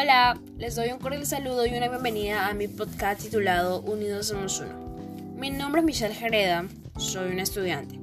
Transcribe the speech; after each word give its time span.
Hola, 0.00 0.38
les 0.58 0.76
doy 0.76 0.92
un 0.92 1.00
cordial 1.00 1.26
saludo 1.26 1.66
y 1.66 1.76
una 1.76 1.88
bienvenida 1.88 2.46
a 2.46 2.54
mi 2.54 2.68
podcast 2.68 3.20
titulado 3.20 3.80
Unidos 3.80 4.28
Somos 4.28 4.60
Uno. 4.60 4.72
Mi 5.34 5.50
nombre 5.50 5.80
es 5.80 5.84
Michelle 5.84 6.14
Jereda, 6.14 6.66
soy 6.96 7.32
una 7.32 7.42
estudiante. 7.42 7.98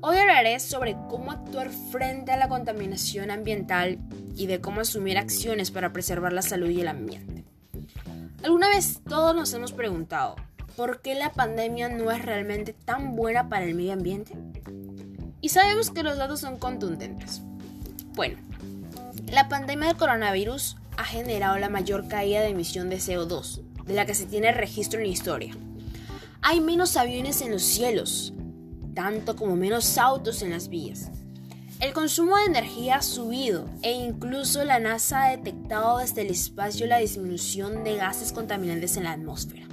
Hoy 0.00 0.16
hablaré 0.16 0.58
sobre 0.60 0.96
cómo 1.10 1.30
actuar 1.30 1.68
frente 1.68 2.32
a 2.32 2.38
la 2.38 2.48
contaminación 2.48 3.30
ambiental 3.30 3.98
y 4.34 4.46
de 4.46 4.62
cómo 4.62 4.80
asumir 4.80 5.18
acciones 5.18 5.70
para 5.70 5.92
preservar 5.92 6.32
la 6.32 6.40
salud 6.40 6.70
y 6.70 6.80
el 6.80 6.88
ambiente. 6.88 7.44
¿Alguna 8.42 8.70
vez 8.70 9.02
todos 9.06 9.36
nos 9.36 9.52
hemos 9.52 9.72
preguntado 9.72 10.36
por 10.74 11.02
qué 11.02 11.14
la 11.16 11.34
pandemia 11.34 11.90
no 11.90 12.10
es 12.12 12.24
realmente 12.24 12.72
tan 12.72 13.14
buena 13.14 13.50
para 13.50 13.66
el 13.66 13.74
medio 13.74 13.92
ambiente? 13.92 14.32
Y 15.42 15.50
sabemos 15.50 15.90
que 15.90 16.02
los 16.02 16.16
datos 16.16 16.40
son 16.40 16.56
contundentes. 16.56 17.42
Bueno, 18.14 18.38
la 19.30 19.50
pandemia 19.50 19.88
del 19.88 19.98
coronavirus 19.98 20.78
ha 21.00 21.04
generado 21.04 21.58
la 21.58 21.70
mayor 21.70 22.08
caída 22.08 22.42
de 22.42 22.50
emisión 22.50 22.90
de 22.90 22.98
CO2, 22.98 23.62
de 23.86 23.94
la 23.94 24.04
que 24.04 24.14
se 24.14 24.26
tiene 24.26 24.52
registro 24.52 25.00
en 25.00 25.06
la 25.06 25.12
historia. 25.12 25.56
Hay 26.42 26.60
menos 26.60 26.98
aviones 26.98 27.40
en 27.40 27.50
los 27.50 27.62
cielos, 27.62 28.34
tanto 28.94 29.34
como 29.34 29.56
menos 29.56 29.96
autos 29.96 30.42
en 30.42 30.50
las 30.50 30.68
vías. 30.68 31.10
El 31.80 31.94
consumo 31.94 32.36
de 32.36 32.44
energía 32.44 32.96
ha 32.96 33.02
subido 33.02 33.64
e 33.80 33.92
incluso 33.92 34.62
la 34.64 34.78
NASA 34.78 35.24
ha 35.24 35.30
detectado 35.30 35.96
desde 35.96 36.20
el 36.20 36.30
espacio 36.30 36.86
la 36.86 36.98
disminución 36.98 37.82
de 37.82 37.96
gases 37.96 38.32
contaminantes 38.32 38.98
en 38.98 39.04
la 39.04 39.12
atmósfera. 39.12 39.66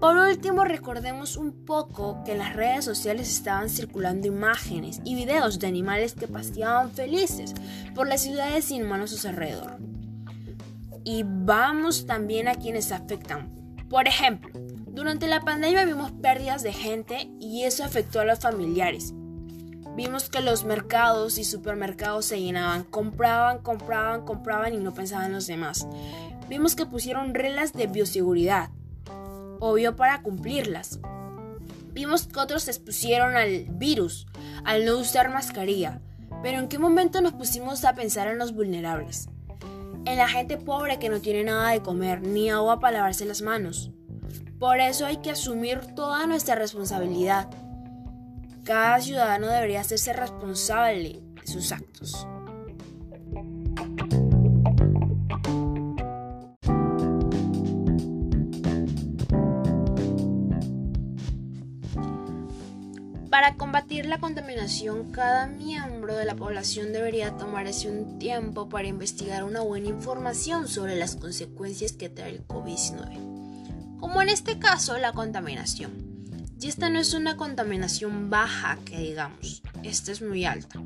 Por 0.00 0.16
último, 0.16 0.64
recordemos 0.64 1.36
un 1.36 1.66
poco 1.66 2.24
que 2.24 2.32
en 2.32 2.38
las 2.38 2.56
redes 2.56 2.86
sociales 2.86 3.30
estaban 3.30 3.68
circulando 3.68 4.28
imágenes 4.28 5.02
y 5.04 5.14
videos 5.14 5.58
de 5.58 5.66
animales 5.66 6.14
que 6.14 6.26
paseaban 6.26 6.90
felices 6.90 7.52
por 7.94 8.08
las 8.08 8.22
ciudades 8.22 8.64
sin 8.64 8.86
humanos 8.86 9.12
a 9.12 9.18
su 9.18 9.28
alrededor. 9.28 9.89
Y 11.04 11.24
vamos 11.26 12.06
también 12.06 12.48
a 12.48 12.54
quienes 12.54 12.92
afectan. 12.92 13.76
Por 13.88 14.06
ejemplo, 14.06 14.50
durante 14.88 15.26
la 15.26 15.40
pandemia 15.40 15.84
vimos 15.84 16.12
pérdidas 16.12 16.62
de 16.62 16.72
gente 16.72 17.30
y 17.40 17.64
eso 17.64 17.84
afectó 17.84 18.20
a 18.20 18.24
los 18.24 18.38
familiares. 18.38 19.12
Vimos 19.96 20.30
que 20.30 20.40
los 20.40 20.64
mercados 20.64 21.38
y 21.38 21.44
supermercados 21.44 22.26
se 22.26 22.40
llenaban, 22.40 22.84
compraban, 22.84 23.58
compraban, 23.58 24.24
compraban 24.24 24.74
y 24.74 24.78
no 24.78 24.94
pensaban 24.94 25.26
en 25.26 25.32
los 25.32 25.46
demás. 25.46 25.86
Vimos 26.48 26.76
que 26.76 26.86
pusieron 26.86 27.34
reglas 27.34 27.72
de 27.72 27.86
bioseguridad 27.86 28.70
obvio 29.60 29.94
para 29.94 30.22
cumplirlas. 30.22 30.98
Vimos 31.92 32.26
que 32.26 32.40
otros 32.40 32.64
se 32.64 32.72
expusieron 32.72 33.36
al 33.36 33.66
virus 33.70 34.26
al 34.64 34.84
no 34.84 34.98
usar 34.98 35.30
mascarilla, 35.30 36.00
pero 36.42 36.58
¿en 36.58 36.68
qué 36.68 36.78
momento 36.78 37.20
nos 37.20 37.34
pusimos 37.34 37.84
a 37.84 37.94
pensar 37.94 38.28
en 38.28 38.38
los 38.38 38.54
vulnerables? 38.54 39.28
En 40.04 40.16
la 40.16 40.28
gente 40.28 40.56
pobre 40.56 40.98
que 40.98 41.08
no 41.08 41.20
tiene 41.20 41.44
nada 41.44 41.70
de 41.70 41.82
comer 41.82 42.22
ni 42.22 42.50
agua 42.50 42.80
para 42.80 42.98
lavarse 42.98 43.24
las 43.24 43.42
manos. 43.42 43.90
Por 44.58 44.80
eso 44.80 45.06
hay 45.06 45.18
que 45.18 45.30
asumir 45.30 45.80
toda 45.94 46.26
nuestra 46.26 46.54
responsabilidad. 46.54 47.48
Cada 48.64 49.00
ciudadano 49.00 49.48
debería 49.48 49.80
hacerse 49.80 50.12
responsable 50.12 51.22
de 51.40 51.46
sus 51.46 51.72
actos. 51.72 52.26
La 64.10 64.18
contaminación, 64.18 65.12
cada 65.12 65.46
miembro 65.46 66.16
de 66.16 66.24
la 66.24 66.34
población 66.34 66.92
debería 66.92 67.36
tomarse 67.36 67.88
un 67.88 68.18
tiempo 68.18 68.68
para 68.68 68.88
investigar 68.88 69.44
una 69.44 69.60
buena 69.60 69.86
información 69.86 70.66
sobre 70.66 70.96
las 70.96 71.14
consecuencias 71.14 71.92
que 71.92 72.08
trae 72.08 72.30
el 72.30 72.44
COVID-19, 72.44 74.00
como 74.00 74.20
en 74.20 74.28
este 74.28 74.58
caso 74.58 74.98
la 74.98 75.12
contaminación. 75.12 75.92
Y 76.60 76.66
esta 76.66 76.90
no 76.90 76.98
es 76.98 77.14
una 77.14 77.36
contaminación 77.36 78.30
baja 78.30 78.80
que 78.84 78.98
digamos, 78.98 79.62
esta 79.84 80.10
es 80.10 80.20
muy 80.20 80.44
alta. 80.44 80.82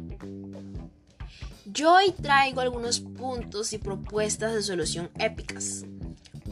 Yo 1.65 1.95
hoy 1.95 2.13
traigo 2.13 2.61
algunos 2.61 3.01
puntos 3.01 3.73
y 3.73 3.79
propuestas 3.79 4.53
de 4.53 4.63
solución 4.63 5.09
épicas. 5.19 5.87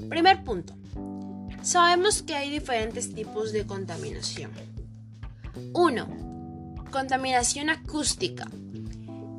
Primer 0.08 0.42
punto. 0.42 0.74
Sabemos 1.60 2.22
que 2.22 2.34
hay 2.34 2.48
diferentes 2.48 3.14
tipos 3.14 3.52
de 3.52 3.66
contaminación 3.66 4.52
1. 5.74 6.21
Contaminación 6.92 7.70
acústica. 7.70 8.46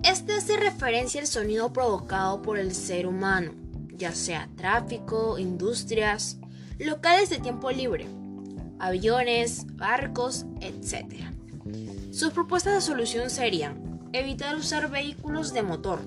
Este 0.03 0.34
hace 0.34 0.58
referencia 0.58 1.22
al 1.22 1.28
sonido 1.28 1.72
provocado 1.72 2.41
por 2.41 2.58
el 2.58 2.74
ser 2.74 3.06
humano, 3.06 3.52
ya 3.96 4.12
sea 4.16 4.50
tráfico, 4.58 5.38
industrias, 5.38 6.40
locales 6.80 7.30
de 7.30 7.38
tiempo 7.38 7.69
libre, 7.69 8.08
aviones, 8.80 9.68
barcos, 9.75 10.47
etc. 10.62 11.28
Sus 12.12 12.31
propuestas 12.31 12.74
de 12.74 12.81
solución 12.81 13.30
serían 13.30 14.02
evitar 14.13 14.56
usar 14.56 14.90
vehículos 14.90 15.53
de 15.53 15.62
motor, 15.62 16.02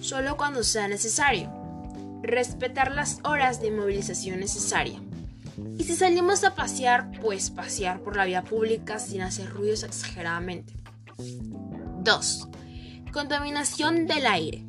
solo 0.00 0.36
cuando 0.36 0.64
sea 0.64 0.88
necesario, 0.88 1.52
respetar 2.20 2.90
las 2.90 3.20
horas 3.22 3.62
de 3.62 3.70
movilización 3.70 4.40
necesaria, 4.40 5.00
y 5.78 5.84
si 5.84 5.94
salimos 5.94 6.42
a 6.44 6.54
pasear, 6.54 7.10
pues 7.20 7.50
pasear 7.50 8.00
por 8.00 8.16
la 8.16 8.24
vía 8.24 8.42
pública 8.42 8.98
sin 8.98 9.22
hacer 9.22 9.50
ruidos 9.50 9.82
exageradamente. 9.82 10.79
2. 12.02 12.48
Contaminación 13.12 14.06
del 14.06 14.26
aire. 14.26 14.64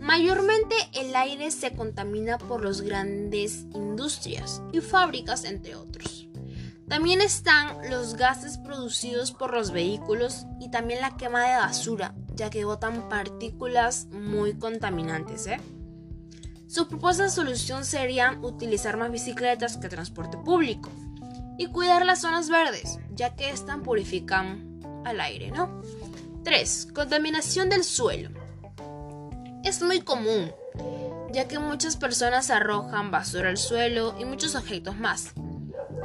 Mayormente 0.00 0.74
el 0.94 1.14
aire 1.14 1.50
se 1.50 1.74
contamina 1.74 2.38
por 2.38 2.64
las 2.64 2.80
grandes 2.80 3.66
industrias 3.74 4.62
y 4.72 4.80
fábricas, 4.80 5.44
entre 5.44 5.76
otros. 5.76 6.26
También 6.88 7.20
están 7.20 7.88
los 7.88 8.16
gases 8.16 8.58
producidos 8.58 9.30
por 9.30 9.54
los 9.54 9.70
vehículos 9.70 10.46
y 10.58 10.70
también 10.70 11.00
la 11.00 11.16
quema 11.16 11.44
de 11.44 11.56
basura, 11.56 12.14
ya 12.34 12.50
que 12.50 12.64
botan 12.64 13.08
partículas 13.08 14.06
muy 14.06 14.54
contaminantes. 14.54 15.46
¿eh? 15.46 15.60
Su 16.66 16.88
propuesta 16.88 17.28
solución 17.28 17.84
sería 17.84 18.38
utilizar 18.42 18.96
más 18.96 19.12
bicicletas 19.12 19.76
que 19.76 19.88
transporte 19.88 20.38
público 20.38 20.90
y 21.58 21.66
cuidar 21.66 22.06
las 22.06 22.22
zonas 22.22 22.48
verdes, 22.48 22.98
ya 23.14 23.36
que 23.36 23.50
estas 23.50 23.78
purifican 23.78 24.69
al 25.04 25.20
aire, 25.20 25.50
¿no? 25.50 25.82
3. 26.44 26.88
Contaminación 26.94 27.68
del 27.68 27.84
suelo. 27.84 28.30
Es 29.64 29.82
muy 29.82 30.00
común, 30.00 30.52
ya 31.32 31.46
que 31.46 31.58
muchas 31.58 31.96
personas 31.96 32.50
arrojan 32.50 33.10
basura 33.10 33.50
al 33.50 33.56
suelo 33.56 34.14
y 34.18 34.24
muchos 34.24 34.54
objetos 34.54 34.96
más, 34.96 35.32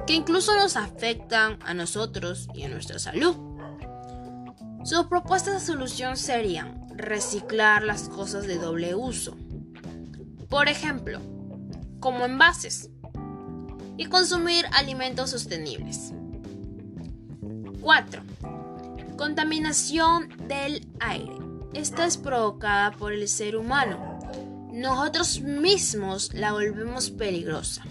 que 0.05 0.13
incluso 0.13 0.53
nos 0.55 0.75
afectan 0.75 1.57
a 1.65 1.73
nosotros 1.73 2.47
y 2.53 2.63
a 2.63 2.69
nuestra 2.69 2.99
salud. 2.99 3.35
Sus 4.83 5.05
propuestas 5.07 5.53
de 5.53 5.65
solución 5.65 6.17
serían 6.17 6.87
reciclar 6.95 7.83
las 7.83 8.09
cosas 8.09 8.45
de 8.45 8.57
doble 8.57 8.93
uso, 8.93 9.35
por 10.49 10.67
ejemplo, 10.67 11.19
como 11.99 12.25
envases, 12.25 12.89
y 13.97 14.05
consumir 14.05 14.65
alimentos 14.73 15.31
sostenibles. 15.31 16.13
4. 17.81 18.23
Contaminación 19.17 20.29
del 20.47 20.87
aire. 20.99 21.35
Esta 21.73 22.05
es 22.05 22.17
provocada 22.17 22.91
por 22.91 23.13
el 23.13 23.27
ser 23.27 23.55
humano. 23.55 24.19
Nosotros 24.71 25.41
mismos 25.41 26.33
la 26.33 26.51
volvemos 26.51 27.09
peligrosa. 27.11 27.83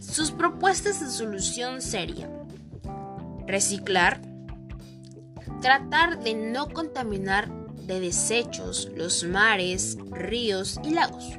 Sus 0.00 0.30
propuestas 0.30 1.00
de 1.00 1.10
solución 1.10 1.80
serían 1.82 2.30
reciclar, 3.46 4.20
tratar 5.60 6.22
de 6.22 6.34
no 6.34 6.68
contaminar 6.68 7.48
de 7.86 8.00
desechos 8.00 8.88
los 8.96 9.24
mares, 9.24 9.96
ríos 10.10 10.78
y 10.84 10.90
lagos 10.90 11.38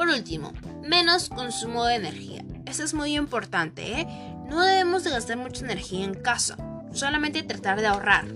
por 0.00 0.08
último, 0.08 0.54
menos 0.82 1.28
consumo 1.28 1.84
de 1.84 1.96
energía. 1.96 2.42
Eso 2.64 2.84
es 2.84 2.94
muy 2.94 3.18
importante, 3.18 4.00
¿eh? 4.00 4.06
No 4.48 4.60
debemos 4.60 5.04
de 5.04 5.10
gastar 5.10 5.36
mucha 5.36 5.62
energía 5.62 6.06
en 6.06 6.14
casa, 6.14 6.56
solamente 6.92 7.42
tratar 7.42 7.80
de 7.80 7.86
ahorrar. 7.86 8.26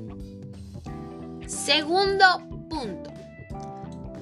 Segundo 1.46 2.24
punto. 2.68 3.12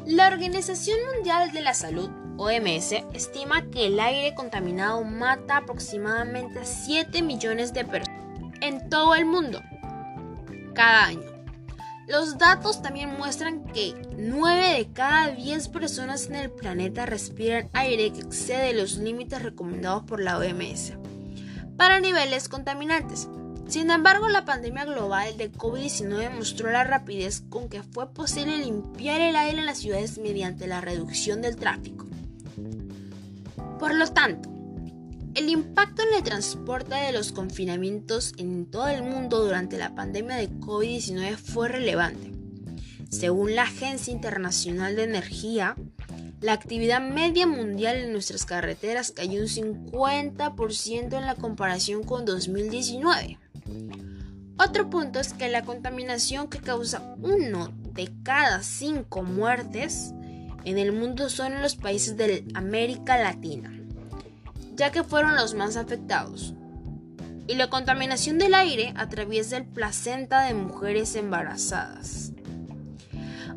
La 0.07 0.29
Organización 0.29 0.99
Mundial 1.15 1.53
de 1.53 1.61
la 1.61 1.75
Salud, 1.75 2.11
OMS, 2.37 2.93
estima 3.13 3.63
que 3.71 3.87
el 3.87 4.01
aire 4.01 4.35
contaminado 4.35 5.05
mata 5.05 5.59
aproximadamente 5.59 6.61
a 6.61 6.65
7 6.65 7.23
millones 7.23 7.73
de 7.73 7.85
personas 7.85 8.23
en 8.61 8.89
todo 8.89 9.15
el 9.15 9.27
mundo 9.27 9.61
cada 10.75 11.07
año. 11.07 11.33
Los 12.09 12.37
datos 12.37 12.83
también 12.83 13.17
muestran 13.17 13.65
que 13.65 13.95
9 14.17 14.79
de 14.79 14.93
cada 14.93 15.29
10 15.29 15.69
personas 15.69 16.27
en 16.27 16.35
el 16.35 16.51
planeta 16.51 17.07
respiran 17.07 17.71
aire 17.73 18.13
que 18.13 18.21
excede 18.21 18.75
los 18.75 18.97
límites 18.97 19.43
recomendados 19.43 20.03
por 20.03 20.21
la 20.21 20.39
OMS 20.39 20.95
para 21.77 22.01
niveles 22.01 22.49
contaminantes. 22.49 23.29
Sin 23.73 23.91
embargo, 23.91 24.29
la 24.29 24.45
pandemia 24.45 24.85
global 24.85 25.39
de 25.39 25.51
COVID-19 25.51 26.31
mostró 26.37 26.71
la 26.71 26.85
rapidez 26.85 27.43
con 27.49 27.71
que 27.71 27.83
fue 27.83 28.13
posible 28.13 28.59
limpiar 28.59 29.23
el 29.23 29.35
aire 29.35 29.61
en 29.61 29.65
las 29.65 29.79
ciudades 29.79 30.19
mediante 30.19 30.67
la 30.67 30.83
reducción 30.83 31.41
del 31.41 31.57
tráfico. 31.57 32.07
Por 33.81 33.95
lo 33.95 34.07
tanto, 34.09 34.51
el 35.35 35.49
impacto 35.49 36.03
en 36.03 36.19
el 36.19 36.23
transporte 36.23 36.95
de 36.97 37.13
los 37.13 37.33
confinamientos 37.33 38.35
en 38.37 38.71
todo 38.71 38.89
el 38.89 39.05
mundo 39.05 39.43
durante 39.43 39.79
la 39.79 39.95
pandemia 39.95 40.37
de 40.37 40.51
COVID-19 40.51 41.37
fue 41.39 41.69
relevante. 41.69 42.31
Según 43.09 43.55
la 43.55 43.63
Agencia 43.63 44.13
Internacional 44.13 44.97
de 44.97 45.05
Energía, 45.05 45.77
la 46.43 46.53
actividad 46.53 47.01
media 47.01 47.47
mundial 47.47 47.97
en 47.97 48.13
nuestras 48.13 48.45
carreteras 48.45 49.13
cayó 49.13 49.41
un 49.41 49.49
50% 49.49 51.17
en 51.17 51.25
la 51.25 51.37
comparación 51.37 52.03
con 52.03 52.27
2019. 52.27 53.39
Otro 54.65 54.89
punto 54.89 55.19
es 55.19 55.33
que 55.33 55.49
la 55.49 55.65
contaminación 55.65 56.49
que 56.49 56.61
causa 56.61 57.17
uno 57.21 57.73
de 57.95 58.13
cada 58.23 58.63
cinco 58.63 59.25
muertes 59.25 60.13
en 60.65 60.79
el 60.79 60.93
mundo 60.93 61.29
son 61.31 61.63
los 61.63 61.75
países 61.75 62.17
de 62.17 62.47
América 62.55 63.19
Latina, 63.19 63.73
ya 64.77 64.93
que 64.93 65.03
fueron 65.03 65.35
los 65.35 65.55
más 65.55 65.77
afectados. 65.77 66.55
Y 67.49 67.57
la 67.57 67.71
contaminación 67.71 68.39
del 68.39 68.55
aire 68.55 68.95
atraviesa 68.97 69.57
el 69.57 69.65
placenta 69.65 70.43
de 70.43 70.55
mujeres 70.55 71.17
embarazadas. 71.17 72.31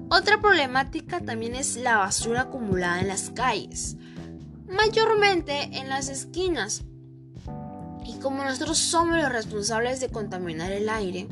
Otra 0.10 0.42
problemática 0.42 1.20
también 1.20 1.54
es 1.54 1.76
la 1.76 1.98
basura 1.98 2.42
acumulada 2.42 3.02
en 3.02 3.10
las 3.10 3.30
calles, 3.30 3.96
mayormente 4.68 5.78
en 5.78 5.88
las 5.88 6.10
esquinas, 6.10 6.84
y 8.06 8.20
como 8.20 8.44
nosotros 8.44 8.78
somos 8.78 9.18
los 9.18 9.32
responsables 9.32 10.00
de 10.00 10.10
contaminar 10.10 10.72
el 10.72 10.90
aire, 10.90 11.28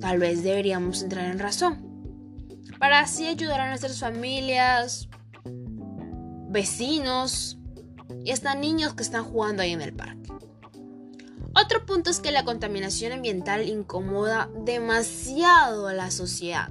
tal 0.00 0.18
vez 0.18 0.42
deberíamos 0.42 1.02
entrar 1.02 1.24
en 1.26 1.38
razón. 1.38 1.94
Para 2.78 3.00
así 3.00 3.26
ayudar 3.26 3.60
a 3.60 3.68
nuestras 3.68 3.98
familias, 3.98 5.08
vecinos 6.48 7.58
y 8.24 8.30
hasta 8.30 8.54
niños 8.54 8.94
que 8.94 9.02
están 9.02 9.24
jugando 9.24 9.62
ahí 9.62 9.72
en 9.72 9.82
el 9.82 9.94
parque. 9.94 10.30
Otro 11.56 11.86
punto 11.86 12.10
es 12.10 12.20
que 12.20 12.32
la 12.32 12.44
contaminación 12.44 13.12
ambiental 13.12 13.68
incomoda 13.68 14.50
demasiado 14.64 15.88
a 15.88 15.94
la 15.94 16.10
sociedad. 16.10 16.70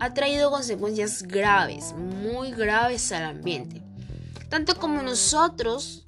Ha 0.00 0.14
traído 0.14 0.50
consecuencias 0.50 1.22
graves, 1.22 1.94
muy 1.94 2.50
graves 2.52 3.10
al 3.12 3.24
ambiente, 3.24 3.82
tanto 4.48 4.76
como 4.76 5.02
nosotros 5.02 6.04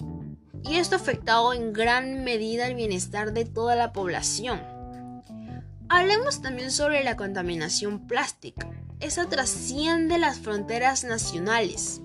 y 0.63 0.75
esto 0.75 0.95
ha 0.95 0.99
afectado 0.99 1.53
en 1.53 1.73
gran 1.73 2.23
medida 2.23 2.67
el 2.67 2.75
bienestar 2.75 3.33
de 3.33 3.45
toda 3.45 3.75
la 3.75 3.93
población. 3.93 4.61
Hablemos 5.89 6.41
también 6.41 6.71
sobre 6.71 7.03
la 7.03 7.17
contaminación 7.17 8.07
plástica. 8.07 8.69
Esa 8.99 9.27
trasciende 9.27 10.17
las 10.17 10.39
fronteras 10.39 11.03
nacionales, 11.03 12.01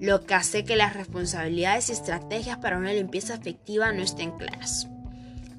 lo 0.00 0.24
que 0.24 0.34
hace 0.34 0.64
que 0.64 0.76
las 0.76 0.94
responsabilidades 0.94 1.88
y 1.88 1.92
estrategias 1.92 2.58
para 2.58 2.78
una 2.78 2.92
limpieza 2.92 3.34
efectiva 3.34 3.92
no 3.92 4.02
estén 4.02 4.30
claras. 4.38 4.88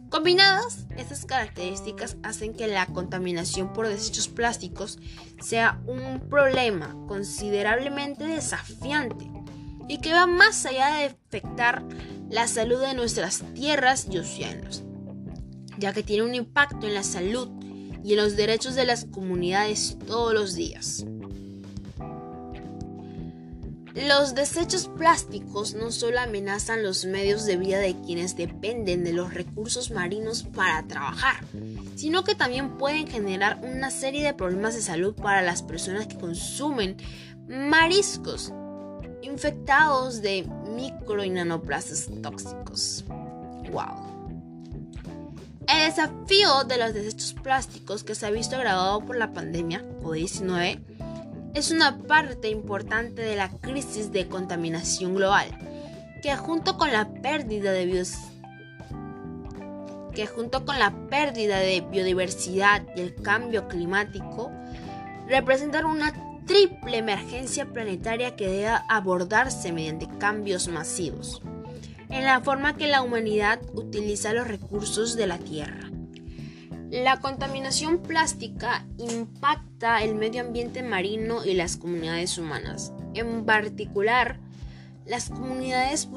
Combinadas, 0.09 0.87
estas 0.97 1.25
características 1.25 2.17
hacen 2.23 2.55
que 2.55 2.67
la 2.67 2.87
contaminación 2.87 3.73
por 3.73 3.87
desechos 3.87 4.27
plásticos 4.27 4.97
sea 5.39 5.79
un 5.85 6.21
problema 6.29 6.95
considerablemente 7.07 8.25
desafiante 8.25 9.29
y 9.87 9.99
que 9.99 10.13
va 10.13 10.25
más 10.25 10.65
allá 10.65 10.95
de 10.95 11.05
afectar 11.05 11.83
la 12.29 12.47
salud 12.47 12.79
de 12.79 12.93
nuestras 12.93 13.41
tierras 13.53 14.07
y 14.09 14.17
océanos, 14.19 14.83
ya 15.77 15.93
que 15.93 16.03
tiene 16.03 16.23
un 16.23 16.35
impacto 16.35 16.87
en 16.87 16.93
la 16.93 17.03
salud 17.03 17.49
y 18.03 18.13
en 18.13 18.17
los 18.17 18.35
derechos 18.35 18.75
de 18.75 18.85
las 18.85 19.05
comunidades 19.05 19.97
todos 20.07 20.33
los 20.33 20.55
días. 20.55 21.05
Los 23.95 24.35
desechos 24.35 24.87
plásticos 24.87 25.73
no 25.73 25.91
solo 25.91 26.19
amenazan 26.19 26.83
los 26.83 27.05
medios 27.05 27.45
de 27.45 27.57
vida 27.57 27.79
de 27.79 27.99
quienes 27.99 28.37
dependen 28.37 29.03
de 29.03 29.13
los 29.13 29.33
recursos 29.33 29.91
marinos 29.91 30.43
para 30.43 30.87
trabajar, 30.87 31.43
sino 31.95 32.23
que 32.23 32.35
también 32.35 32.77
pueden 32.77 33.07
generar 33.07 33.59
una 33.63 33.89
serie 33.89 34.23
de 34.23 34.33
problemas 34.33 34.75
de 34.75 34.81
salud 34.81 35.15
para 35.15 35.41
las 35.41 35.63
personas 35.63 36.07
que 36.07 36.17
consumen 36.17 36.97
mariscos 37.47 38.53
infectados 39.21 40.21
de 40.21 40.47
micro 40.75 41.23
y 41.23 41.29
nanoplásticos 41.29 42.21
tóxicos. 42.21 43.05
¡Wow! 43.71 44.09
El 45.67 45.87
desafío 45.87 46.63
de 46.63 46.77
los 46.77 46.93
desechos 46.93 47.33
plásticos 47.33 48.03
que 48.03 48.15
se 48.15 48.25
ha 48.25 48.31
visto 48.31 48.55
agravado 48.55 49.01
por 49.01 49.15
la 49.15 49.33
pandemia 49.33 49.85
COVID-19 50.01 50.79
es 51.53 51.71
una 51.71 51.99
parte 51.99 52.49
importante 52.49 53.21
de 53.21 53.35
la 53.35 53.49
crisis 53.49 54.11
de 54.11 54.27
contaminación 54.27 55.15
global, 55.15 55.47
que 56.23 56.35
junto 56.35 56.77
con 56.77 56.91
la 56.91 57.07
pérdida 57.21 57.71
de 57.71 57.85
pérdida 61.09 61.59
de 61.59 61.81
biodiversidad 61.81 62.83
y 62.95 63.01
el 63.01 63.15
cambio 63.15 63.67
climático 63.67 64.51
representan 65.27 65.85
una 65.85 66.13
triple 66.49 66.97
emergencia 66.97 67.67
planetaria 67.67 68.35
que 68.35 68.47
debe 68.47 68.71
abordarse 68.89 69.71
mediante 69.71 70.07
cambios 70.17 70.67
masivos 70.67 71.43
en 72.09 72.23
la 72.23 72.41
forma 72.41 72.75
que 72.75 72.87
la 72.87 73.03
humanidad 73.03 73.59
utiliza 73.75 74.33
los 74.33 74.47
recursos 74.47 75.15
de 75.15 75.27
la 75.27 75.37
Tierra. 75.37 75.91
La 76.89 77.19
contaminación 77.19 78.01
plástica 78.01 78.83
impacta 78.97 80.01
el 80.01 80.15
medio 80.15 80.41
ambiente 80.41 80.81
marino 80.81 81.45
y 81.45 81.53
las 81.53 81.77
comunidades 81.77 82.39
humanas. 82.39 82.93
En 83.13 83.45
particular, 83.45 84.39
las 85.05 85.29
comunidades, 85.29 86.09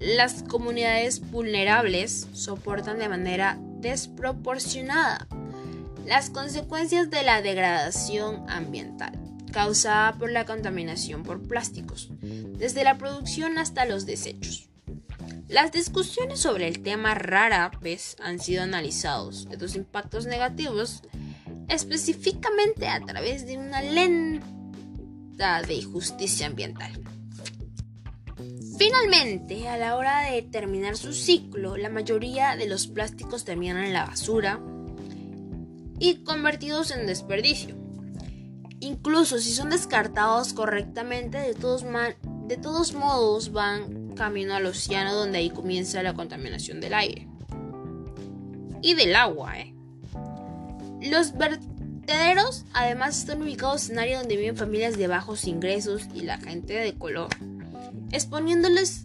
las 0.00 0.42
comunidades 0.42 1.30
vulnerables 1.30 2.28
soportan 2.34 2.98
de 2.98 3.08
manera 3.08 3.58
desproporcionada 3.78 5.26
las 6.06 6.30
consecuencias 6.30 7.10
de 7.10 7.22
la 7.22 7.42
degradación 7.42 8.48
ambiental 8.48 9.18
causada 9.50 10.12
por 10.12 10.30
la 10.30 10.46
contaminación 10.46 11.22
por 11.22 11.42
plásticos, 11.42 12.08
desde 12.20 12.84
la 12.84 12.98
producción 12.98 13.58
hasta 13.58 13.84
los 13.84 14.06
desechos. 14.06 14.68
Las 15.48 15.72
discusiones 15.72 16.38
sobre 16.38 16.68
el 16.68 16.82
tema 16.82 17.14
rara 17.14 17.70
vez 17.80 18.16
han 18.22 18.38
sido 18.38 18.62
analizados, 18.62 19.48
estos 19.50 19.74
impactos 19.74 20.26
negativos, 20.26 21.02
específicamente 21.68 22.86
a 22.86 23.00
través 23.00 23.46
de 23.46 23.58
una 23.58 23.82
lenta 23.82 25.62
de 25.62 25.82
justicia 25.82 26.46
ambiental. 26.46 26.92
Finalmente, 28.78 29.68
a 29.68 29.76
la 29.76 29.96
hora 29.96 30.30
de 30.30 30.42
terminar 30.42 30.96
su 30.96 31.12
ciclo, 31.12 31.76
la 31.76 31.90
mayoría 31.90 32.56
de 32.56 32.66
los 32.66 32.86
plásticos 32.86 33.44
terminan 33.44 33.84
en 33.84 33.92
la 33.92 34.06
basura, 34.06 34.60
y 36.00 36.24
convertidos 36.24 36.90
en 36.90 37.06
desperdicio. 37.06 37.76
Incluso 38.80 39.38
si 39.38 39.52
son 39.52 39.70
descartados 39.70 40.54
correctamente, 40.54 41.38
de 41.38 41.54
todos, 41.54 41.84
de 42.48 42.56
todos 42.56 42.94
modos 42.94 43.52
van 43.52 44.14
camino 44.16 44.54
al 44.54 44.66
océano 44.66 45.14
donde 45.14 45.38
ahí 45.38 45.50
comienza 45.50 46.02
la 46.02 46.14
contaminación 46.14 46.80
del 46.80 46.94
aire. 46.94 47.28
Y 48.82 48.94
del 48.94 49.14
agua, 49.14 49.58
¿eh? 49.58 49.74
Los 51.02 51.36
vertederos 51.36 52.64
además 52.72 53.18
están 53.18 53.42
ubicados 53.42 53.90
en 53.90 53.98
áreas 53.98 54.22
donde 54.22 54.36
viven 54.36 54.56
familias 54.56 54.96
de 54.96 55.06
bajos 55.06 55.44
ingresos 55.44 56.08
y 56.14 56.22
la 56.22 56.38
gente 56.38 56.72
de 56.72 56.94
color, 56.94 57.28
exponiéndoles 58.10 59.04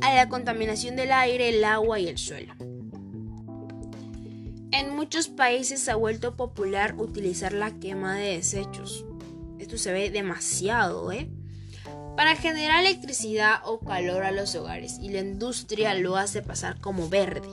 a 0.00 0.14
la 0.14 0.28
contaminación 0.30 0.96
del 0.96 1.12
aire, 1.12 1.50
el 1.50 1.64
agua 1.64 2.00
y 2.00 2.08
el 2.08 2.16
suelo. 2.16 2.54
En 4.72 4.96
muchos 4.96 5.28
países 5.28 5.80
se 5.80 5.90
ha 5.90 5.96
vuelto 5.96 6.34
popular 6.34 6.94
utilizar 6.96 7.52
la 7.52 7.72
quema 7.72 8.16
de 8.16 8.36
desechos. 8.36 9.04
Esto 9.58 9.76
se 9.76 9.92
ve 9.92 10.10
demasiado, 10.10 11.12
¿eh? 11.12 11.28
Para 12.16 12.36
generar 12.36 12.80
electricidad 12.80 13.60
o 13.66 13.80
calor 13.80 14.22
a 14.22 14.32
los 14.32 14.54
hogares 14.54 14.98
y 14.98 15.10
la 15.10 15.20
industria 15.20 15.92
lo 15.92 16.16
hace 16.16 16.40
pasar 16.40 16.80
como 16.80 17.10
verde. 17.10 17.48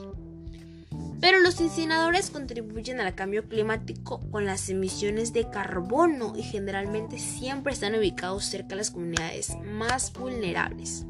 Pero 1.20 1.40
los 1.40 1.60
incineradores 1.60 2.30
contribuyen 2.30 3.00
al 3.00 3.14
cambio 3.14 3.46
climático 3.46 4.20
con 4.30 4.46
las 4.46 4.70
emisiones 4.70 5.34
de 5.34 5.50
carbono 5.50 6.32
y 6.34 6.42
generalmente 6.42 7.18
siempre 7.18 7.74
están 7.74 7.94
ubicados 7.94 8.46
cerca 8.46 8.68
de 8.68 8.76
las 8.76 8.90
comunidades 8.90 9.54
más 9.62 10.10
vulnerables. 10.14 11.04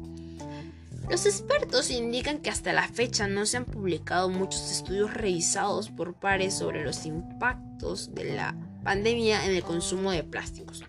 Los 1.09 1.25
expertos 1.25 1.91
indican 1.91 2.39
que 2.39 2.49
hasta 2.49 2.73
la 2.73 2.87
fecha 2.87 3.27
no 3.27 3.45
se 3.45 3.57
han 3.57 3.65
publicado 3.65 4.29
muchos 4.29 4.71
estudios 4.71 5.13
revisados 5.13 5.89
por 5.89 6.13
pares 6.13 6.53
sobre 6.53 6.83
los 6.83 7.05
impactos 7.05 8.13
de 8.13 8.33
la 8.33 8.55
pandemia 8.83 9.45
en 9.45 9.51
el 9.51 9.63
consumo 9.63 10.11
de 10.11 10.23
plásticos. 10.23 10.83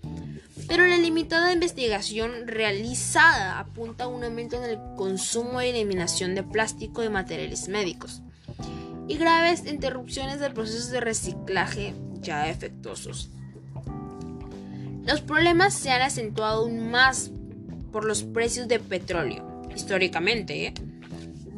Pero 0.69 0.87
la 0.87 0.97
limitada 0.97 1.53
investigación 1.53 2.47
realizada 2.47 3.59
apunta 3.59 4.05
a 4.05 4.09
un 4.09 4.23
aumento 4.23 4.63
en 4.63 4.71
el 4.71 4.79
consumo 4.97 5.61
y 5.61 5.69
eliminación 5.69 6.35
de 6.35 6.43
plástico 6.43 7.03
de 7.03 7.11
materiales 7.11 7.69
médicos, 7.69 8.23
y 9.09 9.17
graves 9.17 9.67
interrupciones 9.67 10.41
del 10.41 10.53
proceso 10.53 10.91
de 10.93 11.01
reciclaje 11.01 11.95
ya 12.21 12.45
defectuosos. 12.45 13.31
Los 15.05 15.21
problemas 15.21 15.75
se 15.75 15.91
han 15.91 16.03
acentuado 16.03 16.63
aún 16.63 16.91
más 16.91 17.31
por 17.91 18.05
los 18.05 18.23
precios 18.23 18.69
de 18.69 18.79
petróleo, 18.79 19.52
históricamente, 19.75 20.67
¿eh? 20.67 20.75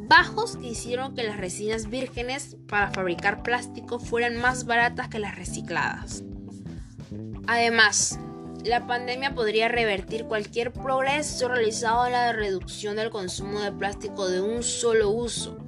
bajos 0.09 0.56
que 0.56 0.68
hicieron 0.68 1.14
que 1.14 1.23
las 1.23 1.37
resinas 1.37 1.88
vírgenes 1.88 2.56
para 2.68 2.90
fabricar 2.90 3.42
plástico 3.42 3.99
fueran 3.99 4.37
más 4.37 4.66
baratas 4.66 5.09
que 5.09 5.18
las 5.18 5.37
recicladas. 5.37 6.23
Además, 7.47 8.18
la 8.64 8.87
pandemia 8.87 9.35
podría 9.35 9.68
revertir 9.68 10.25
cualquier 10.25 10.73
progreso 10.73 11.49
realizado 11.49 12.06
en 12.06 12.12
la 12.12 12.33
reducción 12.33 12.97
del 12.97 13.11
consumo 13.11 13.61
de 13.61 13.73
plástico 13.73 14.28
de 14.28 14.40
un 14.40 14.62
solo 14.62 15.11
uso, 15.11 15.59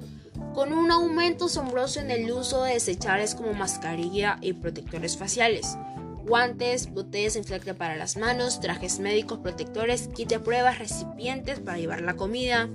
con 0.53 0.73
un 0.73 0.91
aumento 0.91 1.45
asombroso 1.45 1.99
en 1.99 2.09
el 2.09 2.31
uso 2.31 2.63
de 2.63 2.73
desechables 2.73 3.35
como 3.35 3.53
mascarilla 3.53 4.37
y 4.41 4.53
protectores 4.53 5.17
faciales, 5.17 5.77
guantes, 6.27 6.91
botellas 6.91 7.35
inflecta 7.35 7.73
para 7.73 7.95
las 7.95 8.17
manos, 8.17 8.59
trajes 8.59 8.99
médicos, 8.99 9.39
protectores, 9.39 10.09
kit 10.09 10.29
de 10.29 10.39
pruebas, 10.39 10.79
recipientes 10.79 11.59
para 11.59 11.77
llevar 11.77 12.01
la 12.01 12.15
comida, 12.15 12.69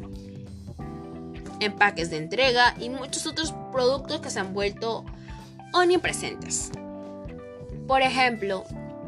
empaques 1.61 2.11
de 2.11 2.17
entrega 2.17 2.75
y 2.79 2.89
muchos 2.91 3.27
otros 3.27 3.55
productos 3.71 4.21
que 4.21 4.31
se 4.31 4.41
han 4.41 4.55
vuelto 4.55 5.05
omnipresentes. 5.73 6.71
Por 7.87 8.03
ejemplo, 8.03 8.65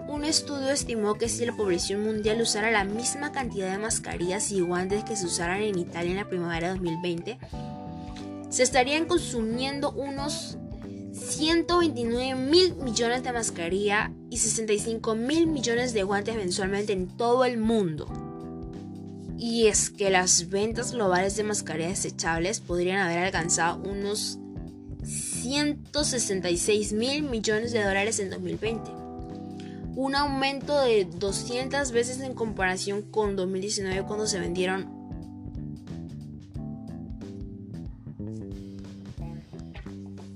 un 0.08 0.24
estudio 0.24 0.68
estimó 0.68 1.14
que 1.14 1.28
si 1.28 1.46
la 1.46 1.56
población 1.56 2.02
mundial 2.04 2.40
usara 2.40 2.70
la 2.70 2.84
misma 2.84 3.32
cantidad 3.32 3.70
de 3.70 3.78
mascarillas 3.78 4.52
y 4.52 4.60
guantes 4.60 5.04
que 5.04 5.16
se 5.16 5.26
usaran 5.26 5.62
en 5.62 5.78
Italia 5.78 6.10
en 6.10 6.18
la 6.18 6.28
primavera 6.28 6.68
de 6.68 6.74
2020, 6.74 7.38
se 8.50 8.62
estarían 8.62 9.06
consumiendo 9.06 9.90
unos 9.92 10.58
129 11.14 12.34
mil 12.34 12.74
millones 12.74 13.22
de 13.22 13.32
mascarillas 13.32 14.10
y 14.30 14.38
65 14.38 15.14
mil 15.14 15.46
millones 15.46 15.92
de 15.94 16.02
guantes 16.02 16.34
mensualmente 16.34 16.92
en 16.92 17.06
todo 17.06 17.44
el 17.44 17.56
mundo. 17.56 18.08
Y 19.38 19.66
es 19.66 19.90
que 19.90 20.10
las 20.10 20.48
ventas 20.48 20.92
globales 20.92 21.36
de 21.36 21.44
mascarillas 21.44 22.02
desechables 22.02 22.60
podrían 22.60 22.98
haber 22.98 23.18
alcanzado 23.18 23.80
unos 23.88 24.38
166 25.04 26.92
mil 26.92 27.22
millones 27.22 27.72
de 27.72 27.84
dólares 27.84 28.18
en 28.18 28.30
2020. 28.30 28.90
Un 29.96 30.16
aumento 30.16 30.80
de 30.80 31.04
200 31.04 31.92
veces 31.92 32.20
en 32.20 32.34
comparación 32.34 33.02
con 33.02 33.36
2019 33.36 34.02
cuando 34.02 34.26
se 34.26 34.40
vendieron 34.40 34.93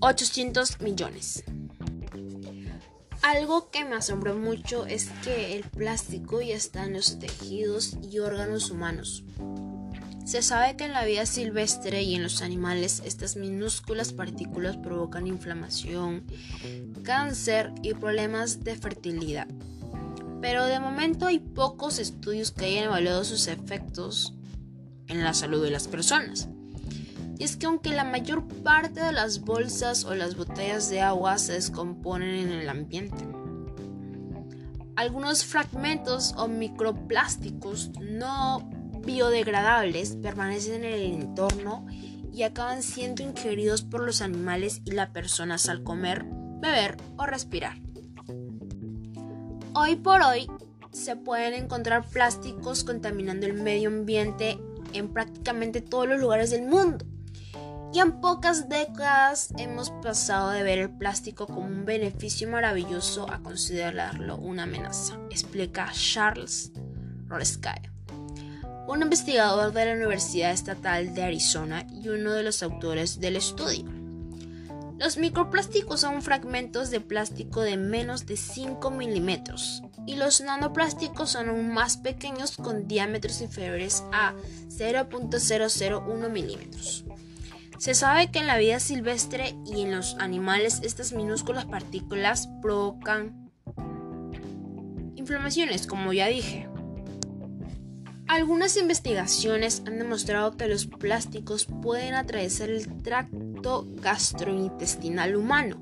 800 0.09 0.81
millones. 0.81 1.45
Algo 3.21 3.71
que 3.71 3.85
me 3.85 3.95
asombró 3.95 4.37
mucho 4.37 4.87
es 4.87 5.11
que 5.23 5.55
el 5.55 5.65
plástico 5.65 6.41
ya 6.41 6.55
está 6.55 6.87
en 6.87 6.95
los 6.95 7.19
tejidos 7.19 7.99
y 8.11 8.19
órganos 8.19 8.71
humanos. 8.71 9.23
Se 10.25 10.41
sabe 10.41 10.77
que 10.77 10.87
en 10.87 10.93
la 10.93 11.05
vida 11.05 11.27
silvestre 11.27 12.03
y 12.05 12.15
en 12.15 12.23
los 12.23 12.41
animales 12.41 13.03
estas 13.05 13.37
minúsculas 13.37 14.15
partículas 14.15 14.79
provocan 14.79 15.27
inflamación, 15.27 16.25
cáncer 17.03 17.75
y 17.83 17.93
problemas 17.93 18.65
de 18.65 18.77
fertilidad. 18.77 19.47
Pero 20.41 20.65
de 20.65 20.81
momento 20.81 21.27
hay 21.27 21.39
pocos 21.39 21.99
estudios 21.99 22.51
que 22.51 22.65
hayan 22.65 22.85
evaluado 22.85 23.25
sus 23.25 23.47
efectos 23.47 24.33
en 25.07 25.23
la 25.23 25.35
salud 25.35 25.63
de 25.63 25.71
las 25.71 25.87
personas. 25.87 26.49
Y 27.39 27.45
es 27.45 27.57
que 27.57 27.67
aunque 27.67 27.91
la 27.91 28.03
mayor 28.03 28.47
parte 28.65 29.01
de 29.01 29.13
las 29.13 29.43
bolsas 29.43 30.05
o 30.05 30.15
las 30.15 30.37
botellas 30.37 30.91
de 30.91 31.01
agua 31.01 31.39
se 31.39 31.53
descomponen 31.53 32.35
en 32.35 32.53
el 32.53 32.69
ambiente, 32.69 33.25
algunos 34.97 35.45
fragmentos 35.45 36.35
o 36.37 36.49
microplásticos 36.49 37.91
no 38.01 38.69
biodegradables 39.05 40.17
permanecen 40.17 40.85
en 40.85 40.93
el 40.93 41.03
entorno 41.23 41.87
y 42.33 42.43
acaban 42.43 42.83
siendo 42.83 43.23
ingeridos 43.23 43.83
por 43.83 44.01
los 44.01 44.21
animales 44.21 44.83
y 44.85 44.91
las 44.91 45.11
personas 45.11 45.69
al 45.69 45.85
comer, 45.85 46.25
beber 46.61 46.97
o 47.17 47.27
respirar. 47.27 47.79
Hoy 49.75 49.95
por 49.95 50.23
hoy 50.23 50.51
se 50.91 51.15
pueden 51.15 51.55
encontrar 51.55 52.05
plásticos 52.09 52.83
contaminando 52.83 53.47
el 53.47 53.55
medio 53.55 53.91
ambiente 53.91 54.59
en 54.93 55.13
prácticamente 55.13 55.81
todos 55.81 56.09
los 56.09 56.21
lugares 56.21 56.51
del 56.51 56.67
mundo. 56.67 57.05
Y 57.99 58.01
en 58.01 58.21
pocas 58.21 58.69
décadas 58.69 59.53
hemos 59.59 59.91
pasado 59.91 60.51
de 60.51 60.63
ver 60.63 60.79
el 60.79 60.89
plástico 60.89 61.49
como 61.49 61.63
un 61.63 61.85
beneficio 61.85 62.49
maravilloso 62.49 63.29
a 63.29 63.43
considerarlo 63.43 64.37
una 64.37 64.63
amenaza, 64.63 65.19
explica 65.31 65.91
Charles 65.93 66.71
Roleskaya, 67.27 67.93
un 68.87 69.03
investigador 69.03 69.73
de 69.73 69.85
la 69.85 69.95
Universidad 69.95 70.53
Estatal 70.53 71.13
de 71.13 71.25
Arizona 71.25 71.89
y 71.91 72.09
uno 72.09 72.35
de 72.35 72.45
los 72.45 72.63
autores 72.63 73.19
del 73.19 73.35
estudio. 73.35 73.87
Los 74.97 75.17
microplásticos 75.17 75.99
son 76.03 76.23
fragmentos 76.23 76.91
de 76.91 77.01
plástico 77.01 77.63
de 77.63 77.77
menos 77.77 78.27
de 78.27 78.37
5 78.37 78.93
milímetros 78.93 79.83
y 80.07 80.15
los 80.15 80.41
nanoplásticos 80.41 81.31
son 81.31 81.49
aún 81.49 81.75
más 81.75 81.97
pequeños 81.97 82.59
con 82.59 82.87
diámetros 82.87 83.41
inferiores 83.41 84.05
a 84.13 84.35
0.001 84.69 86.31
milímetros. 86.31 87.05
Se 87.79 87.95
sabe 87.95 88.31
que 88.33 88.41
en 88.41 88.49
la 88.49 88.59
vida 88.59 88.81
silvestre 88.81 89.55
y 89.65 89.83
en 89.83 89.95
los 89.95 90.17
animales 90.19 90.81
estas 90.83 91.13
minúsculas 91.13 91.65
partículas 91.65 92.49
provocan 92.61 93.53
inflamaciones, 95.15 95.87
como 95.87 96.13
ya 96.13 96.27
dije. 96.27 96.69
Algunas 98.27 98.77
investigaciones 98.77 99.83
han 99.87 99.99
demostrado 99.99 100.57
que 100.57 100.67
los 100.67 100.87
plásticos 100.87 101.67
pueden 101.67 102.15
atravesar 102.15 102.69
el 102.69 103.03
tracto 103.03 103.87
gastrointestinal 104.03 105.37
humano, 105.37 105.81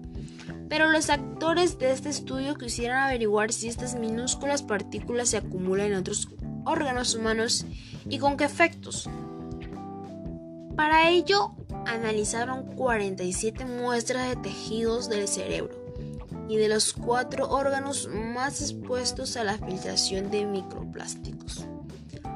pero 0.69 0.91
los 0.91 1.09
actores 1.09 1.79
de 1.79 1.93
este 1.93 2.11
estudio 2.11 2.57
quisieran 2.57 3.03
averiguar 3.03 3.53
si 3.53 3.69
estas 3.69 3.95
minúsculas 3.99 4.63
partículas 4.63 5.31
se 5.31 5.39
acumulan 5.39 5.87
en 5.87 5.95
otros 5.95 6.29
órganos 6.67 7.15
humanos 7.15 7.65
y 8.09 8.19
con 8.19 8.37
qué 8.37 8.45
efectos. 8.45 9.09
Para 10.77 11.09
ello, 11.09 11.57
analizaron 11.87 12.65
47 12.75 13.65
muestras 13.65 14.29
de 14.29 14.37
tejidos 14.37 15.09
del 15.09 15.29
cerebro 15.29 15.75
y 16.49 16.57
de 16.57 16.69
los 16.69 16.93
cuatro 16.93 17.49
órganos 17.49 18.09
más 18.09 18.61
expuestos 18.61 19.37
a 19.37 19.45
la 19.45 19.59
filtración 19.59 20.31
de 20.31 20.47
microplásticos. 20.47 21.67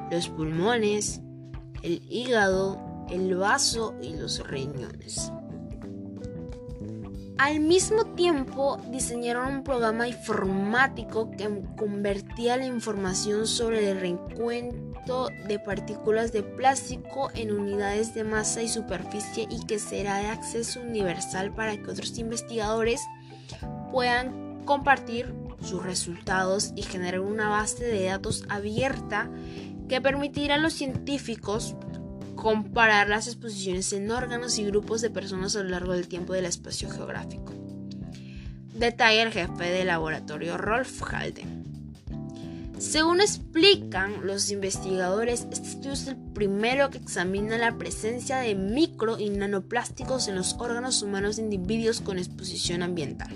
Los 0.09 0.27
pulmones, 0.27 1.21
el 1.83 2.01
hígado, 2.09 3.05
el 3.09 3.35
vaso 3.35 3.95
y 4.01 4.13
los 4.13 4.45
riñones. 4.47 5.31
Al 7.41 7.59
mismo 7.59 8.05
tiempo 8.05 8.77
diseñaron 8.91 9.47
un 9.47 9.63
programa 9.63 10.07
informático 10.07 11.31
que 11.31 11.49
convertía 11.75 12.55
la 12.55 12.67
información 12.67 13.47
sobre 13.47 13.89
el 13.89 13.99
reencuentro 13.99 15.27
de 15.47 15.57
partículas 15.57 16.31
de 16.31 16.43
plástico 16.43 17.31
en 17.33 17.51
unidades 17.51 18.13
de 18.13 18.25
masa 18.25 18.61
y 18.61 18.67
superficie 18.67 19.47
y 19.49 19.65
que 19.65 19.79
será 19.79 20.17
de 20.17 20.27
acceso 20.27 20.81
universal 20.81 21.51
para 21.51 21.75
que 21.75 21.89
otros 21.89 22.15
investigadores 22.19 23.01
puedan 23.91 24.63
compartir 24.65 25.33
sus 25.61 25.81
resultados 25.81 26.73
y 26.75 26.83
generar 26.83 27.21
una 27.21 27.49
base 27.49 27.85
de 27.85 28.05
datos 28.05 28.45
abierta 28.49 29.31
que 29.89 29.99
permitirá 29.99 30.55
a 30.55 30.59
los 30.59 30.73
científicos 30.73 31.75
comparar 32.41 33.07
las 33.07 33.27
exposiciones 33.27 33.93
en 33.93 34.09
órganos 34.09 34.57
y 34.57 34.65
grupos 34.65 35.01
de 35.01 35.11
personas 35.11 35.55
a 35.55 35.61
lo 35.61 35.69
largo 35.69 35.93
del 35.93 36.07
tiempo 36.07 36.33
del 36.33 36.45
espacio 36.45 36.89
geográfico. 36.89 37.53
Detalla 38.73 39.21
el 39.21 39.31
jefe 39.31 39.65
del 39.65 39.85
laboratorio 39.85 40.57
Rolf 40.57 41.03
Halden. 41.03 41.61
Según 42.79 43.21
explican 43.21 44.25
los 44.25 44.49
investigadores, 44.49 45.45
este 45.51 45.67
estudio 45.67 45.91
es 45.91 46.07
el 46.07 46.15
primero 46.15 46.89
que 46.89 46.97
examina 46.97 47.59
la 47.59 47.77
presencia 47.77 48.37
de 48.37 48.55
micro 48.55 49.19
y 49.19 49.29
nanoplásticos 49.29 50.27
en 50.27 50.33
los 50.33 50.55
órganos 50.55 51.03
humanos 51.03 51.35
de 51.35 51.43
individuos 51.43 52.01
con 52.01 52.17
exposición 52.17 52.81
ambiental. 52.81 53.31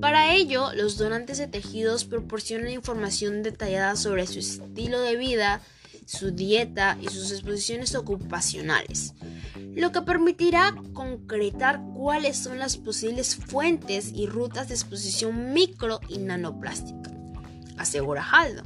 Para 0.00 0.34
ello, 0.34 0.72
los 0.74 0.98
donantes 0.98 1.38
de 1.38 1.46
tejidos 1.46 2.06
proporcionan 2.06 2.72
información 2.72 3.44
detallada 3.44 3.94
sobre 3.94 4.26
su 4.26 4.40
estilo 4.40 5.00
de 5.00 5.14
vida, 5.14 5.62
su 6.10 6.32
dieta 6.32 6.98
y 7.00 7.08
sus 7.08 7.30
exposiciones 7.30 7.94
ocupacionales, 7.94 9.14
lo 9.74 9.92
que 9.92 10.02
permitirá 10.02 10.74
concretar 10.92 11.80
cuáles 11.94 12.36
son 12.36 12.58
las 12.58 12.76
posibles 12.76 13.36
fuentes 13.36 14.10
y 14.12 14.26
rutas 14.26 14.68
de 14.68 14.74
exposición 14.74 15.52
micro 15.52 16.00
y 16.08 16.18
nanoplástica 16.18 17.10
asegura 17.80 18.22
Haldo. 18.22 18.62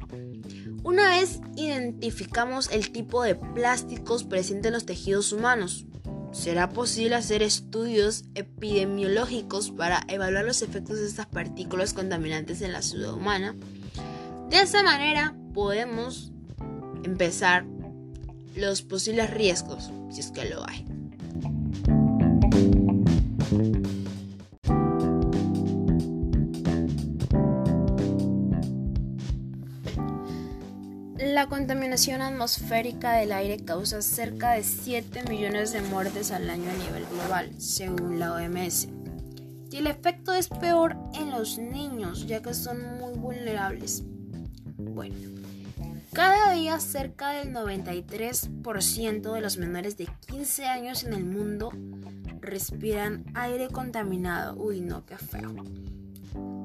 Una 0.83 1.11
vez 1.11 1.41
identificamos 1.57 2.71
el 2.71 2.91
tipo 2.91 3.23
de 3.23 3.37
plásticos 3.37 4.25
presentes 4.25 4.67
en 4.67 4.75
los 4.75 4.87
tejidos 4.87 5.33
humanos, 5.33 5.87
será 6.33 6.71
posible 6.71 7.15
hacer 7.15 7.43
estudios 7.43 8.25
epidemiológicos 8.35 9.71
para 9.71 10.03
evaluar 10.09 10.45
los 10.45 10.63
efectos 10.63 10.99
de 10.99 11.07
estas 11.07 11.27
partículas 11.27 11.95
contaminantes 11.95 12.61
en 12.61 12.73
la 12.73 12.83
ciudad 12.83 13.15
humana. 13.15 13.55
De 14.51 14.61
esa 14.61 14.83
manera 14.83 15.37
podemos 15.55 16.34
empezar 17.05 17.65
los 18.57 18.83
posibles 18.83 19.31
riesgos, 19.31 19.93
si 20.11 20.21
es 20.21 20.31
que 20.31 20.45
lo 20.45 20.67
hay. 20.69 20.85
La 31.19 31.49
contaminación 31.49 32.23
atmosférica 32.23 33.13
del 33.13 33.33
aire 33.33 33.59
causa 33.65 34.03
cerca 34.03 34.53
de 34.53 34.63
7 34.63 35.25
millones 35.29 35.73
de 35.73 35.81
muertes 35.83 36.31
al 36.31 36.49
año 36.49 36.71
a 36.71 36.85
nivel 36.85 37.05
global, 37.07 37.51
según 37.59 38.19
la 38.19 38.35
OMS. 38.35 38.89
Y 39.71 39.79
el 39.79 39.89
efecto 39.89 40.33
es 40.33 40.49
peor 40.49 40.97
en 41.15 41.31
los 41.31 41.59
niños, 41.59 42.27
ya 42.27 42.41
que 42.41 42.55
son 42.55 42.99
muy 42.99 43.15
vulnerables. 43.19 44.05
Bueno, 44.77 45.17
cada 46.15 46.53
día 46.53 46.79
cerca 46.79 47.33
del 47.33 47.53
93% 47.53 49.33
de 49.33 49.41
los 49.41 49.57
menores 49.59 49.97
de 49.97 50.09
15 50.29 50.67
años 50.67 51.03
en 51.03 51.13
el 51.13 51.25
mundo 51.25 51.73
respiran 52.41 53.25
aire 53.35 53.67
contaminado. 53.67 54.55
Uy, 54.55 54.81
no, 54.81 55.05
qué 55.05 55.19
feo. 55.19 55.53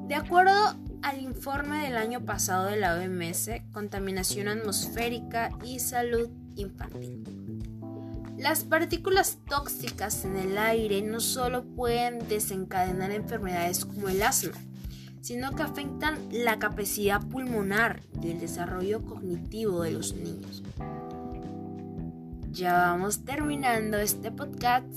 De 0.08 0.14
acuerdo 0.14 0.54
al 1.02 1.22
informe 1.22 1.84
del 1.84 1.98
año 1.98 2.26
pasado 2.26 2.68
de 2.68 2.78
la 2.78 2.96
OMS, 2.96 3.50
Contaminación 3.74 4.50
atmosférica 4.50 5.50
y 5.66 5.80
salud 5.80 6.30
infantil. 6.56 7.24
Las 8.38 8.64
partículas 8.64 9.40
tóxicas 9.50 10.26
en 10.26 10.38
el 10.38 10.60
aire 10.60 11.02
no 11.02 11.20
solo 11.20 11.64
pueden 11.64 12.28
desencadenar 12.30 13.12
enfermedades 13.12 13.84
como 13.84 14.10
el 14.10 14.22
asma, 14.22 14.54
sino 15.22 15.56
que 15.56 15.64
afectan 15.64 16.18
la 16.32 16.60
capacidad 16.60 17.22
pulmonar 17.22 18.02
y 18.22 18.32
el 18.32 18.40
desarrollo 18.40 19.04
cognitivo 19.04 19.82
de 19.82 19.92
los 19.92 20.14
niños. 20.14 20.64
Ya 22.52 22.74
vamos 22.74 23.26
terminando 23.26 23.98
este 23.98 24.32
podcast 24.32 24.88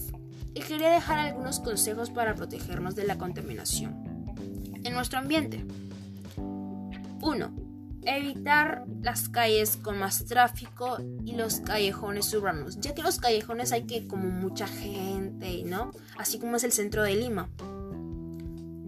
y 0.55 0.61
quería 0.61 0.91
dejar 0.91 1.19
algunos 1.19 1.61
consejos 1.61 2.11
para 2.11 2.35
protegernos 2.35 2.95
de 2.95 3.05
la 3.05 3.19
contaminación 3.19 4.13
en 4.85 4.95
nuestro 4.95 5.19
ambiente. 5.19 5.65
1. 6.37 7.55
Evitar 8.05 8.85
las 9.01 9.29
calles 9.29 9.77
con 9.77 9.99
más 9.99 10.25
tráfico 10.25 10.99
y 11.25 11.37
los 11.37 11.61
callejones 11.61 12.35
urbanos, 12.35 12.81
ya 12.81 12.95
que 12.95 13.03
los 13.03 13.19
callejones 13.19 13.71
hay 13.71 13.85
que 13.85 14.09
como 14.09 14.29
mucha 14.29 14.67
gente, 14.67 15.63
¿no? 15.65 15.93
Así 16.19 16.39
como 16.39 16.57
es 16.57 16.65
el 16.65 16.73
centro 16.73 17.05
de 17.05 17.15
Lima. 17.15 17.49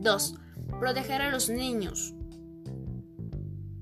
2. 0.04 0.34
Proteger 0.78 1.22
a 1.22 1.30
los 1.30 1.48
niños. 1.48 2.14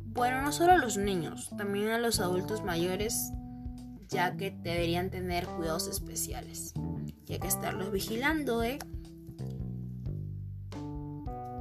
Bueno, 0.07 0.41
no 0.41 0.53
solo 0.53 0.73
a 0.73 0.79
los 0.79 0.97
niños, 0.97 1.51
también 1.59 1.89
a 1.89 1.99
los 1.99 2.21
adultos 2.21 2.63
mayores, 2.65 3.33
ya 4.09 4.37
que 4.37 4.51
deberían 4.51 5.11
tener 5.11 5.47
cuidados 5.47 5.89
especiales. 5.89 6.75
Y 7.27 7.35
hay 7.35 7.39
que 7.41 7.49
estarlos 7.49 7.91
vigilando, 7.91 8.63
¿eh? 8.63 8.79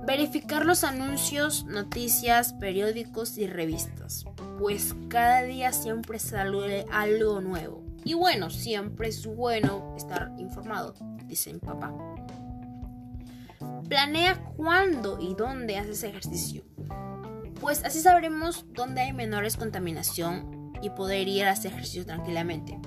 Verificar 0.05 0.65
los 0.65 0.83
anuncios, 0.83 1.65
noticias, 1.65 2.53
periódicos 2.53 3.37
y 3.37 3.47
revistas, 3.47 4.25
pues 4.59 4.95
cada 5.07 5.43
día 5.43 5.71
siempre 5.71 6.19
sale 6.19 6.85
algo 6.91 7.41
nuevo. 7.41 7.83
Y 8.03 8.15
bueno, 8.15 8.49
siempre 8.49 9.07
es 9.09 9.25
bueno 9.25 9.95
estar 9.97 10.31
informado, 10.37 10.93
dice 11.27 11.53
mi 11.53 11.59
papá. 11.59 11.93
Planea 13.91 14.41
cuándo 14.55 15.19
y 15.19 15.35
dónde 15.35 15.77
haces 15.77 16.05
ejercicio, 16.05 16.63
pues 17.59 17.83
así 17.83 17.99
sabremos 17.99 18.65
dónde 18.73 19.01
hay 19.01 19.11
menores 19.11 19.57
contaminación 19.57 20.71
y 20.81 20.91
poder 20.91 21.27
ir 21.27 21.43
a 21.43 21.51
hacer 21.51 21.73
ejercicio 21.73 22.05
tranquilamente. 22.05 22.79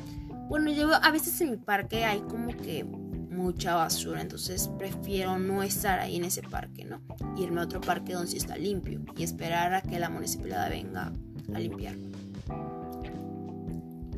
Bueno, 0.48 0.72
yo 0.72 0.94
a 0.94 1.10
veces 1.10 1.38
en 1.42 1.50
mi 1.50 1.56
parque 1.58 2.06
hay 2.06 2.20
como 2.22 2.56
que 2.56 2.84
mucha 2.84 3.74
basura, 3.74 4.22
entonces 4.22 4.70
prefiero 4.78 5.38
no 5.38 5.62
estar 5.62 6.00
ahí 6.00 6.16
en 6.16 6.24
ese 6.24 6.40
parque, 6.40 6.86
¿no? 6.86 7.02
Irme 7.36 7.60
a 7.60 7.64
otro 7.64 7.82
parque 7.82 8.14
donde 8.14 8.30
sí 8.30 8.38
está 8.38 8.56
limpio 8.56 9.02
y 9.14 9.24
esperar 9.24 9.74
a 9.74 9.82
que 9.82 9.98
la 9.98 10.08
municipalidad 10.08 10.70
venga 10.70 11.12
a 11.54 11.58
limpiar. 11.58 11.96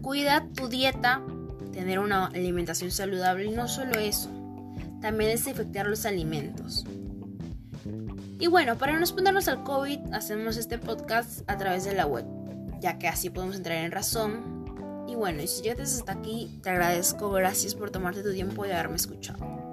Cuida 0.02 0.46
tu 0.54 0.68
dieta, 0.68 1.20
tener 1.72 1.98
una 1.98 2.26
alimentación 2.26 2.92
saludable 2.92 3.46
y 3.46 3.50
no 3.50 3.66
solo 3.66 3.98
eso, 3.98 4.30
también 5.00 5.30
desinfectar 5.30 5.87
los 5.87 6.06
alimentos. 6.06 6.85
Y 8.38 8.48
bueno, 8.48 8.76
para 8.76 8.94
no 8.94 9.00
exponernos 9.00 9.48
al 9.48 9.62
COVID, 9.62 10.12
hacemos 10.12 10.56
este 10.56 10.78
podcast 10.78 11.48
a 11.48 11.56
través 11.56 11.85
de 11.85 11.94
la 11.94 12.06
web, 12.06 12.26
ya 12.80 12.98
que 12.98 13.09
así 13.09 13.30
podemos 13.30 13.56
entrar 13.56 13.78
en 13.78 13.92
razón 13.92 14.56
y 15.09 15.14
bueno, 15.14 15.42
y 15.42 15.46
si 15.46 15.62
llegas 15.62 15.94
hasta 15.94 16.12
aquí, 16.12 16.59
te 16.62 16.70
agradezco. 16.70 17.30
Gracias 17.30 17.74
por 17.74 17.90
tomarte 17.90 18.22
tu 18.22 18.32
tiempo 18.32 18.66
y 18.66 18.70
haberme 18.70 18.96
escuchado. 18.96 19.65